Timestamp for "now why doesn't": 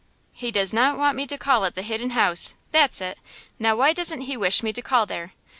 3.59-4.21